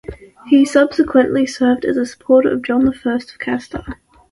[0.47, 3.85] He subsequently served as a supporter of John the First of Castile.